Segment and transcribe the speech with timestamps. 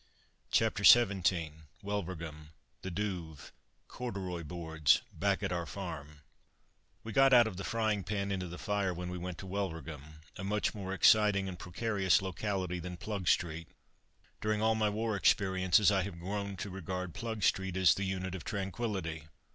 [0.49, 1.51] CHAPTER XVII
[1.83, 2.49] WULVERGHEM
[2.81, 3.53] THE DOUVE
[3.87, 6.21] CORDUROY BOARDS BACK AT OUR FARM
[7.03, 10.21] We got out of the frying pan into the fire when we went to Wulverghem
[10.37, 13.67] a much more exciting and precarious locality than Plugstreet.
[14.41, 18.43] During all my war experiences I have grown to regard Plugstreet as the unit of
[18.43, 19.27] tranquillity.